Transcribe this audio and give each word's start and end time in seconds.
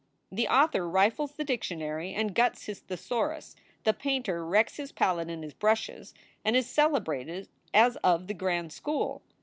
The 0.31 0.47
author 0.47 0.89
rifles 0.89 1.33
the 1.33 1.43
dictionary 1.43 2.11
and 2.11 2.33
guts 2.33 2.65
his 2.65 2.79
thesaurus, 2.79 3.55
the 3.83 3.93
painter 3.93 4.43
wrecks 4.43 4.77
his 4.77 4.91
palette 4.91 5.29
and 5.29 5.43
his 5.43 5.53
brushes, 5.53 6.15
and 6.43 6.55
is 6.55 6.65
celebrated 6.67 7.47
as 7.71 7.97
of 7.97 8.25
the 8.25 8.33
grand 8.33 8.73
school. 8.73 9.21